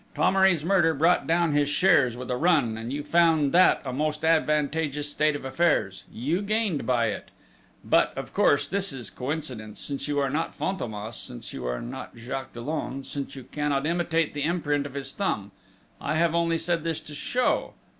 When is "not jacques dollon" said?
11.83-13.03